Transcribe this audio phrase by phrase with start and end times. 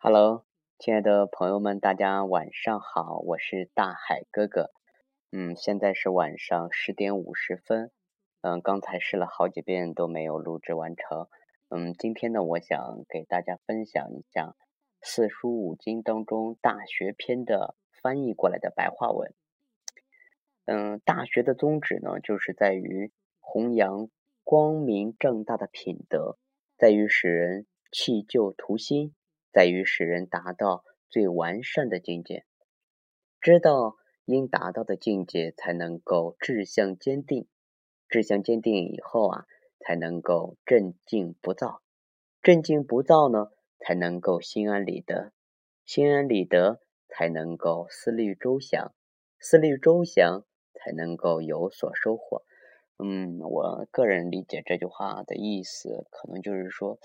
[0.00, 0.44] Hello，
[0.78, 4.70] 亲爱的朋友们，大家晚上好，我是大海哥哥。
[5.32, 7.90] 嗯，现在是晚上十点五十分。
[8.40, 11.26] 嗯，刚才试了好几遍都没有录制完成。
[11.68, 14.54] 嗯，今天呢，我想给大家分享一下
[15.02, 19.34] 四书五经当中《大学》篇的翻译过来的白话文。
[20.66, 23.10] 嗯，《大学》的宗旨呢，就是在于
[23.40, 24.08] 弘扬
[24.44, 26.38] 光明正大的品德，
[26.76, 29.12] 在于使人弃旧图新。
[29.58, 32.44] 在于使人达到最完善的境界，
[33.40, 37.48] 知道应达到的境界，才能够志向坚定。
[38.08, 39.46] 志向坚定以后啊，
[39.80, 41.82] 才能够镇静不躁。
[42.40, 45.32] 镇静不躁呢，才能够心安理得。
[45.84, 48.94] 心安理得，才能够思虑周详。
[49.40, 52.44] 思虑周详，才能够有所收获。
[52.98, 57.00] 嗯，我个人理解这句话的意思，可能就是说。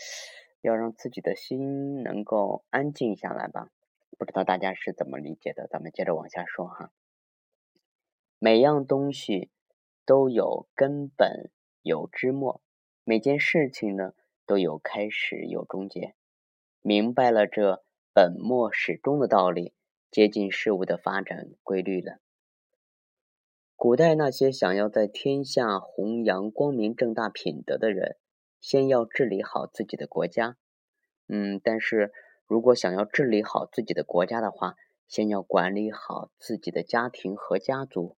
[0.64, 3.70] 要让自己的心能够安静下来吧，
[4.18, 5.68] 不知道大家是怎么理解的？
[5.68, 6.94] 咱们接着往下说哈。
[8.40, 9.52] 每样东西
[10.06, 12.62] 都有根本，有枝末；
[13.04, 14.14] 每件事情呢，
[14.46, 16.16] 都有开始，有终结。
[16.82, 17.84] 明白了这
[18.14, 19.74] 本末始终的道理，
[20.10, 22.20] 接近事物的发展规律了。
[23.76, 28.16] 古代那些想要在天下弘扬光明正大品德的人。
[28.64, 30.56] 先要治理好自己的国家，
[31.28, 32.14] 嗯，但是
[32.48, 38.16] 如果想要治理好自己的国家的话，先要管理好自己的家庭和家族。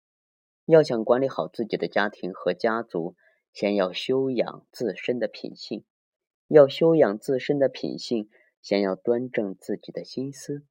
[0.65, 3.15] 要想管理好自己的家庭和家族，
[3.51, 5.83] 先要修养自身的品性。
[6.47, 8.29] 要修养自身的品性，
[8.61, 10.63] 先要端正自己的心思。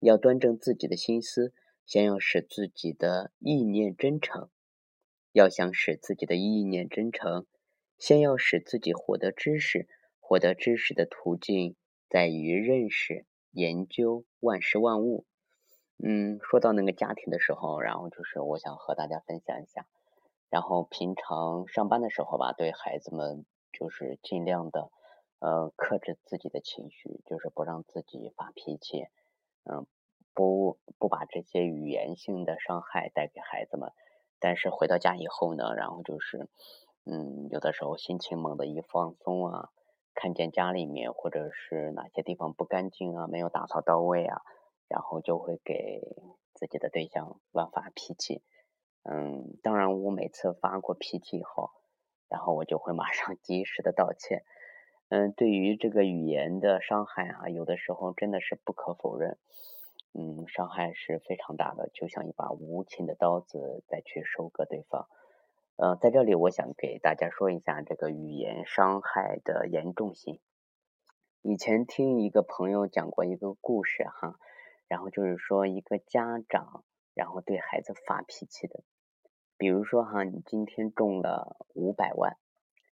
[0.00, 1.54] 要端正自己的心思，
[1.86, 4.50] 先要使自己的意念真诚。
[5.32, 7.46] 要想使自己的意念真诚。
[8.04, 9.88] 先要使自己获得知识，
[10.20, 11.74] 获得知识的途径
[12.10, 15.24] 在于认识、研究万事万物。
[15.96, 19.86] 嗯，说到那个家庭的时候，然后就是我想和大家分享一下。
[20.50, 24.90] 然后平常上班的时候吧，对孩子们就是尽量的
[25.38, 29.06] 呃克制自己的情绪，就是不让自己发脾气，
[29.64, 29.86] 嗯，
[30.34, 33.92] 不不把这些语言性的伤害带给孩子们。
[34.40, 36.50] 但是回到家以后呢，然后就是。
[37.06, 39.70] 嗯，有的时候心情猛地一放松啊，
[40.14, 44.40] 看见家里面或者是哪些地方不干净啊，没有打扫到位啊，
[44.88, 46.00] 然后就会给
[46.54, 48.42] 自己的对象乱发脾气。
[49.02, 51.70] 嗯，当然我每次发过脾气以后，
[52.30, 54.44] 然后我就会马上 及时的道歉。
[55.10, 59.36] 嗯，对于这个语言的伤害啊，有的时候真的是不可否认，
[60.14, 65.06] 嗯，伤害是非常大的，就像一把无情的刀子再去收割对方。
[65.76, 70.38] 呃，在这里我想给大家说一下这个语言伤害的严重性。
[71.42, 74.38] 以前听一个朋友讲过一个故事哈，
[74.86, 78.84] 然后就是说一个家长然后对孩子发脾气的，
[79.58, 82.36] 比如说哈，你今天中了五百万，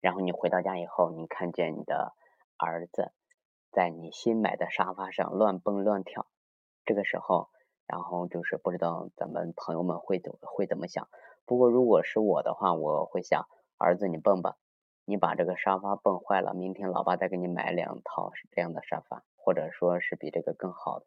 [0.02, 2.12] 然后你回到家以后，你看见你的
[2.58, 3.10] 儿子
[3.72, 6.26] 在你新买的沙发上乱蹦乱跳，
[6.84, 7.48] 这个时候，
[7.86, 11.08] 然后就是不知道咱们朋友们会怎会怎么想。
[11.46, 13.46] 不过，如果是我的话，我会想，
[13.78, 14.56] 儿子，你蹦吧，
[15.04, 21.06] 你把这个沙发蹦坏了，明天老爸再给你买两套这样的沙发，或者说是比这个更好的。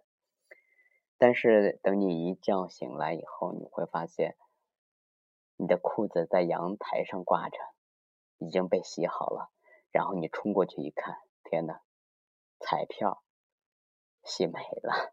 [1.17, 4.37] 但是等你一觉醒来以后，你会发现，
[5.57, 7.57] 你的裤子在阳台上挂着，
[8.37, 9.51] 已经被洗好了。
[9.91, 11.81] 然后你冲过去一看，天呐，
[12.61, 13.21] 彩票
[14.23, 15.11] 洗没了。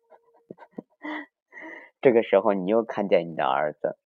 [2.00, 3.98] 这个时候，你又看见你的儿子。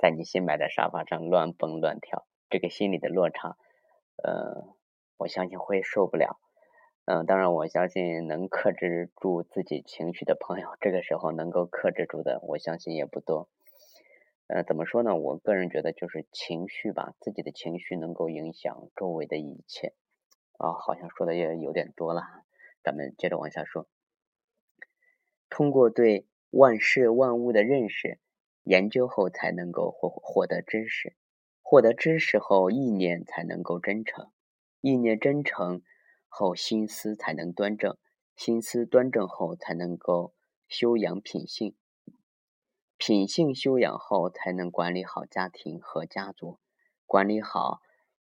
[0.00, 3.58] 在你新买的沙发上乱蹦乱跳，这个心理的落差，
[4.16, 4.74] 呃，
[5.18, 6.40] 我相信会受不了。
[7.04, 13.50] 嗯，当然，我相信能克制住自己情绪的朋友，这个时候能够克制住的，我相信也不多。
[14.46, 15.14] 呃，怎么说呢？
[15.16, 19.92] 我个人觉得就是情绪吧，自己的情绪能够影响周围的一切。
[20.56, 22.22] 啊，好像说的也有点多了，
[22.82, 23.86] 咱们接着往下说。
[25.50, 28.18] 通过对万事万物的认识。
[28.70, 31.16] 研究后才能够获获得知识，
[31.60, 34.30] 获得知识后意念才能够真诚，
[34.80, 35.82] 意念真诚
[36.28, 37.98] 后心思才能端正，
[38.36, 40.34] 心思端正后才能够
[40.68, 41.74] 修养品性，
[42.96, 46.60] 品性修养后才能管理好家庭和家族，
[47.06, 47.80] 管理好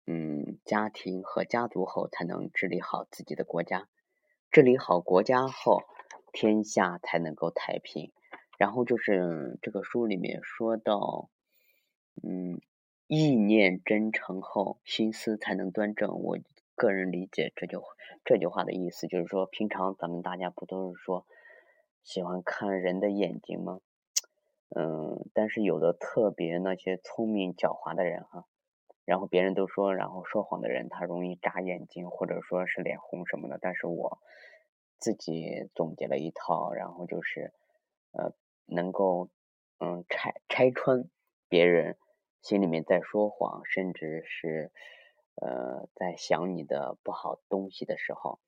[0.07, 3.87] 嗯家庭和家族后才能治理好自己的国家，
[4.49, 5.83] 治理好国家后
[6.33, 8.11] 天下才能够太平。
[8.61, 11.31] 然后就是这个书里面说到，
[12.21, 12.61] 嗯，
[13.07, 16.21] 意念真诚后，心思才能端正。
[16.21, 16.37] 我
[16.75, 17.77] 个人理解这句
[18.23, 21.25] 这句话的意思，就是说平常咱们大家不都是说
[22.03, 23.79] 喜欢看人的眼睛吗？
[24.75, 28.45] 嗯，但是有的特别那些聪明狡猾的人哈，
[29.05, 33.57] 然后别人都说，然后说谎的人他容易眨眼睛，或者说是脸红什么的。
[33.59, 34.19] 但是我
[34.99, 37.51] 自己总结了一套，然后就是
[38.11, 38.33] 呃，
[38.71, 39.29] 能够
[39.79, 41.09] 嗯拆拆穿
[41.47, 41.97] 别人
[42.41, 44.71] 心里面在说谎，甚至是
[45.35, 48.39] 呃在想你的不好东西的时候，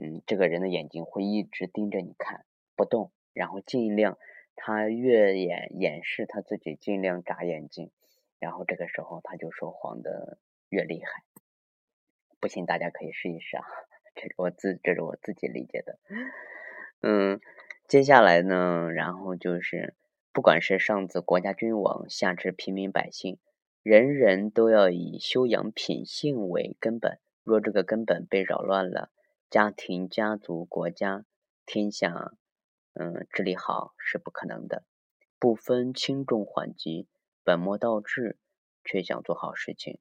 [0.00, 2.44] 嗯，这个人的眼睛会一直盯着你看
[2.76, 4.16] 不动，然后尽量。
[4.54, 7.90] 他越掩掩饰他自己，尽量眨眼睛，
[8.38, 10.38] 然后这个时候他就说谎的
[10.68, 11.24] 越厉害。
[12.38, 13.64] 不信大家可以试一试啊，
[14.14, 15.98] 这是我自这是我自己理解的。
[17.00, 17.40] 嗯，
[17.92, 19.94] 接下来呢，然后就是
[20.32, 23.38] 不管是上至国家君王，下至平民百姓，
[23.82, 27.18] 人人都要以修养品性为根本。
[27.44, 29.10] 若这个根本被扰乱了，
[29.50, 31.26] 家庭、家族、国家、
[31.66, 32.32] 天下。
[32.94, 34.84] 嗯，治理好是不可能的，
[35.38, 37.06] 不分轻重缓急，
[37.44, 38.38] 本末倒置，
[38.82, 39.98] 却想做好事情，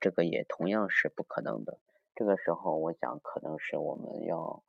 [0.00, 1.78] 这个也同样是不可能的。
[2.16, 4.64] 这个时候，我想可能是我们要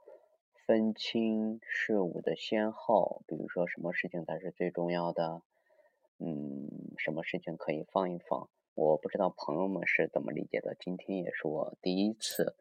[0.65, 5.42] 分清事物的先后，比如说什么事情才是最重要的，
[6.19, 8.50] 嗯，什么事情可以放一放。
[8.74, 10.75] 我不知道朋友们是怎么理解的。
[10.80, 12.56] 今天也是我第一次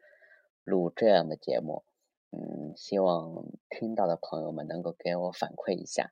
[0.65, 1.85] 录这样的节目。
[2.31, 6.11] 嗯，希望听到的朋友们能够给我反馈一下。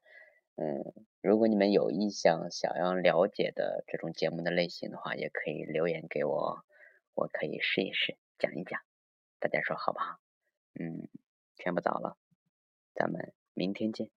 [0.55, 6.63] 嗯，如果你们有意向想要了解的这种节目的类型的话，也可以留言给我，
[7.15, 8.79] 我可以试一试讲一讲。
[9.39, 10.19] 大家说好不好？
[10.79, 11.09] 嗯，
[11.61, 12.17] 天不早了，
[12.95, 14.09] 咱们明天见。